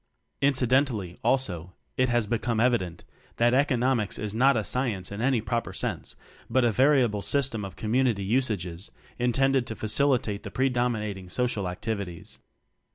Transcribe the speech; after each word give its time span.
Incidentally, 0.41 1.19
also, 1.23 1.73
it 1.95 2.09
has 2.09 2.25
be 2.25 2.39
come 2.39 2.59
evident 2.59 3.03
that 3.35 3.53
"economics" 3.53 4.17
is 4.17 4.33
not 4.33 4.57
a 4.57 4.63
"science" 4.63 5.11
in 5.11 5.21
any 5.21 5.41
proper 5.41 5.73
sense, 5.73 6.15
but 6.49 6.65
a 6.65 6.71
variable 6.71 7.21
system 7.21 7.63
of 7.63 7.75
community 7.75 8.23
us 8.35 8.49
ages 8.49 8.89
intended 9.19 9.67
to 9.67 9.75
facilitate 9.75 10.41
the 10.41 10.49
pre 10.49 10.69
dominating 10.69 11.29
social 11.29 11.69
activities. 11.69 12.39